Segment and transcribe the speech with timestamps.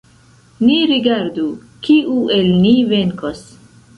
[0.69, 1.43] Ni rigardu,
[1.87, 3.47] kiu el ni venkos!